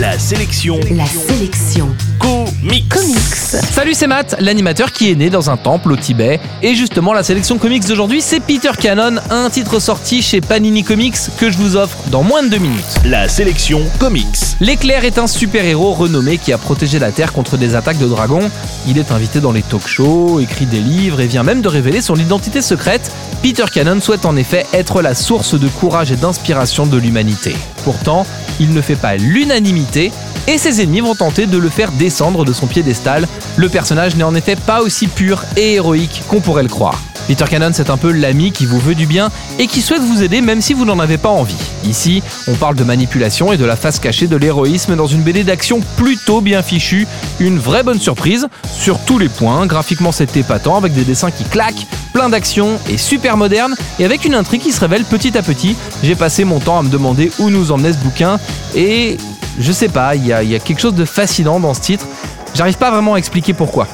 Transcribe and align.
La 0.00 0.18
sélection. 0.18 0.80
La 0.92 1.04
sélection. 1.04 1.94
Comics. 2.18 2.88
Comics. 2.88 3.18
Salut, 3.74 3.92
c'est 3.92 4.06
Matt, 4.06 4.34
l'animateur 4.40 4.92
qui 4.92 5.10
est 5.10 5.14
né 5.14 5.28
dans 5.28 5.50
un 5.50 5.58
temple 5.58 5.92
au 5.92 5.96
Tibet. 5.96 6.40
Et 6.62 6.74
justement, 6.74 7.12
la 7.12 7.22
sélection 7.22 7.58
comics 7.58 7.86
d'aujourd'hui, 7.86 8.22
c'est 8.22 8.40
Peter 8.40 8.70
Cannon, 8.80 9.16
un 9.28 9.50
titre 9.50 9.78
sorti 9.78 10.22
chez 10.22 10.40
Panini 10.40 10.84
Comics 10.84 11.18
que 11.36 11.50
je 11.50 11.58
vous 11.58 11.76
offre 11.76 11.98
dans 12.10 12.22
moins 12.22 12.42
de 12.42 12.48
deux 12.48 12.58
minutes. 12.58 12.98
La 13.04 13.28
sélection 13.28 13.82
comics. 13.98 14.56
L'éclair 14.60 15.04
est 15.04 15.18
un 15.18 15.26
super-héros 15.26 15.92
renommé 15.92 16.38
qui 16.38 16.54
a 16.54 16.56
protégé 16.56 16.98
la 16.98 17.12
Terre 17.12 17.34
contre 17.34 17.58
des 17.58 17.74
attaques 17.74 17.98
de 17.98 18.08
dragons. 18.08 18.50
Il 18.88 18.96
est 18.96 19.12
invité 19.12 19.40
dans 19.40 19.52
les 19.52 19.62
talk-shows, 19.62 20.40
écrit 20.40 20.64
des 20.64 20.80
livres 20.80 21.20
et 21.20 21.26
vient 21.26 21.42
même 21.42 21.60
de 21.60 21.68
révéler 21.68 22.00
son 22.00 22.16
identité 22.16 22.62
secrète. 22.62 23.12
Peter 23.42 23.64
Cannon 23.70 24.00
souhaite 24.00 24.24
en 24.24 24.36
effet 24.36 24.64
être 24.72 25.02
la 25.02 25.14
source 25.14 25.60
de 25.60 25.68
courage 25.68 26.10
et 26.10 26.16
d'inspiration 26.16 26.86
de 26.86 26.96
l'humanité. 26.96 27.54
Pourtant, 27.84 28.26
il 28.58 28.72
ne 28.72 28.80
fait 28.80 28.96
pas 28.96 29.16
l'unanimité 29.16 30.12
et 30.46 30.58
ses 30.58 30.82
ennemis 30.82 31.00
vont 31.00 31.14
tenter 31.14 31.46
de 31.46 31.58
le 31.58 31.68
faire 31.68 31.92
descendre 31.92 32.44
de 32.44 32.52
son 32.52 32.66
piédestal. 32.66 33.28
Le 33.56 33.68
personnage 33.68 34.16
n'est 34.16 34.24
en 34.24 34.34
effet 34.34 34.56
pas 34.56 34.82
aussi 34.82 35.06
pur 35.06 35.44
et 35.56 35.74
héroïque 35.74 36.22
qu'on 36.28 36.40
pourrait 36.40 36.62
le 36.62 36.68
croire. 36.68 37.00
Peter 37.28 37.44
Cannon, 37.48 37.70
c'est 37.72 37.90
un 37.90 37.96
peu 37.96 38.10
l'ami 38.10 38.50
qui 38.50 38.66
vous 38.66 38.80
veut 38.80 38.96
du 38.96 39.06
bien 39.06 39.30
et 39.60 39.68
qui 39.68 39.82
souhaite 39.82 40.02
vous 40.02 40.24
aider 40.24 40.40
même 40.40 40.60
si 40.60 40.74
vous 40.74 40.84
n'en 40.84 40.98
avez 40.98 41.16
pas 41.16 41.28
envie. 41.28 41.54
Ici, 41.84 42.24
on 42.48 42.54
parle 42.54 42.74
de 42.74 42.82
manipulation 42.82 43.52
et 43.52 43.56
de 43.56 43.64
la 43.64 43.76
face 43.76 44.00
cachée 44.00 44.26
de 44.26 44.34
l'héroïsme 44.34 44.96
dans 44.96 45.06
une 45.06 45.22
BD 45.22 45.44
d'action 45.44 45.80
plutôt 45.96 46.40
bien 46.40 46.62
fichue. 46.62 47.06
Une 47.38 47.58
vraie 47.58 47.84
bonne 47.84 48.00
surprise 48.00 48.48
sur 48.76 48.98
tous 48.98 49.18
les 49.18 49.28
points. 49.28 49.66
Graphiquement, 49.66 50.10
c'est 50.10 50.36
épatant 50.36 50.76
avec 50.76 50.92
des 50.92 51.04
dessins 51.04 51.30
qui 51.30 51.44
claquent, 51.44 51.86
plein 52.12 52.28
d'action 52.28 52.78
et 52.88 52.98
super 52.98 53.36
moderne 53.36 53.74
et 53.98 54.04
avec 54.04 54.24
une 54.24 54.34
intrigue 54.34 54.62
qui 54.62 54.72
se 54.72 54.80
révèle 54.80 55.04
petit 55.04 55.36
à 55.36 55.42
petit. 55.42 55.76
J'ai 56.02 56.14
passé 56.14 56.44
mon 56.44 56.60
temps 56.60 56.78
à 56.78 56.82
me 56.82 56.88
demander 56.88 57.30
où 57.38 57.50
nous 57.50 57.72
emmenait 57.72 57.92
ce 57.92 57.98
bouquin 57.98 58.38
et 58.74 59.16
je 59.58 59.72
sais 59.72 59.88
pas, 59.88 60.14
il 60.14 60.24
y, 60.24 60.28
y 60.28 60.54
a 60.54 60.58
quelque 60.58 60.80
chose 60.80 60.94
de 60.94 61.04
fascinant 61.04 61.60
dans 61.60 61.74
ce 61.74 61.80
titre. 61.80 62.06
J'arrive 62.54 62.78
pas 62.78 62.90
vraiment 62.90 63.14
à 63.14 63.18
expliquer 63.18 63.52
pourquoi. 63.52 63.86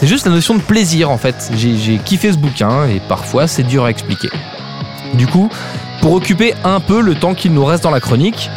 C'est 0.00 0.06
juste 0.06 0.26
la 0.26 0.32
notion 0.32 0.54
de 0.54 0.60
plaisir 0.60 1.10
en 1.10 1.18
fait. 1.18 1.50
J'ai 1.56 1.98
kiffé 2.04 2.32
ce 2.32 2.38
bouquin 2.38 2.86
et 2.88 3.00
parfois 3.08 3.46
c'est 3.46 3.62
dur 3.62 3.84
à 3.84 3.90
expliquer. 3.90 4.28
Du 5.14 5.26
coup, 5.26 5.48
pour 6.00 6.12
occuper 6.12 6.54
un 6.64 6.80
peu 6.80 7.00
le 7.00 7.14
temps 7.14 7.34
qu'il 7.34 7.52
nous 7.52 7.64
reste 7.64 7.84
dans 7.84 7.90
la 7.90 8.00
chronique, 8.00 8.50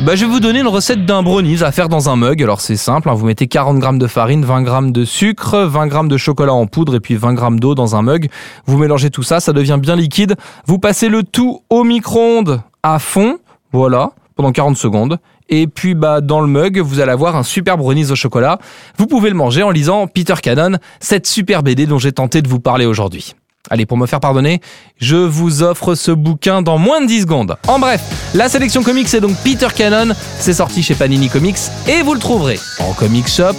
bah, 0.00 0.16
je 0.16 0.24
vais 0.24 0.30
vous 0.30 0.40
donner 0.40 0.60
une 0.60 0.68
recette 0.68 1.04
d'un 1.04 1.22
brownies 1.22 1.62
à 1.62 1.70
faire 1.70 1.88
dans 1.88 2.08
un 2.08 2.16
mug. 2.16 2.42
Alors 2.42 2.60
c'est 2.60 2.76
simple, 2.76 3.08
hein, 3.10 3.14
vous 3.14 3.26
mettez 3.26 3.46
40 3.46 3.78
grammes 3.78 3.98
de 3.98 4.06
farine, 4.06 4.44
20 4.44 4.62
grammes 4.62 4.92
de 4.92 5.04
sucre, 5.04 5.58
20 5.58 5.86
grammes 5.86 6.08
de 6.08 6.16
chocolat 6.16 6.54
en 6.54 6.66
poudre 6.66 6.94
et 6.96 7.00
puis 7.00 7.14
20 7.14 7.34
grammes 7.34 7.60
d'eau 7.60 7.74
dans 7.74 7.94
un 7.94 8.02
mug. 8.02 8.28
Vous 8.66 8.78
mélangez 8.78 9.10
tout 9.10 9.22
ça, 9.22 9.40
ça 9.40 9.52
devient 9.52 9.78
bien 9.80 9.96
liquide. 9.96 10.36
Vous 10.66 10.78
passez 10.78 11.08
le 11.08 11.22
tout 11.22 11.62
au 11.70 11.84
micro-ondes 11.84 12.62
à 12.82 12.98
fond, 12.98 13.38
voilà, 13.72 14.10
pendant 14.34 14.52
40 14.52 14.76
secondes. 14.76 15.18
Et 15.48 15.66
puis 15.66 15.94
bah 15.94 16.20
dans 16.20 16.40
le 16.40 16.46
mug, 16.46 16.78
vous 16.78 17.00
allez 17.00 17.12
avoir 17.12 17.36
un 17.36 17.42
super 17.42 17.76
brownies 17.76 18.10
au 18.10 18.16
chocolat. 18.16 18.58
Vous 18.98 19.06
pouvez 19.06 19.28
le 19.28 19.36
manger 19.36 19.62
en 19.62 19.70
lisant 19.70 20.06
Peter 20.06 20.34
Cannon, 20.42 20.78
cette 21.00 21.26
super 21.26 21.62
BD 21.62 21.86
dont 21.86 21.98
j'ai 21.98 22.12
tenté 22.12 22.40
de 22.40 22.48
vous 22.48 22.60
parler 22.60 22.86
aujourd'hui. 22.86 23.34
Allez, 23.70 23.86
pour 23.86 23.96
me 23.96 24.06
faire 24.06 24.20
pardonner, 24.20 24.60
je 24.98 25.16
vous 25.16 25.62
offre 25.62 25.94
ce 25.94 26.10
bouquin 26.10 26.62
dans 26.62 26.78
moins 26.78 27.00
de 27.00 27.06
10 27.06 27.22
secondes. 27.22 27.56
En 27.68 27.78
bref, 27.78 28.00
la 28.34 28.48
sélection 28.48 28.82
comics 28.82 29.08
c'est 29.08 29.20
donc 29.20 29.36
Peter 29.44 29.68
Cannon, 29.74 30.14
c'est 30.38 30.54
sorti 30.54 30.82
chez 30.82 30.94
Panini 30.94 31.28
Comics 31.28 31.58
et 31.88 32.02
vous 32.02 32.14
le 32.14 32.20
trouverez 32.20 32.58
en 32.80 32.92
comic 32.92 33.28
shop 33.28 33.54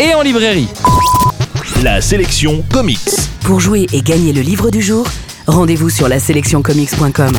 et 0.00 0.14
en 0.14 0.22
librairie. 0.22 0.68
La 1.82 2.00
sélection 2.00 2.64
comics. 2.72 2.98
Pour 3.42 3.60
jouer 3.60 3.86
et 3.92 4.02
gagner 4.02 4.32
le 4.32 4.40
livre 4.40 4.70
du 4.70 4.82
jour, 4.82 5.06
rendez-vous 5.46 5.90
sur 5.90 6.08
la 6.08 6.18
sélectioncomics.com. 6.18 7.32